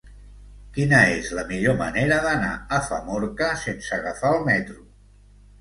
[0.77, 4.83] Quina és la millor manera d'anar a Famorca sense agafar el metro?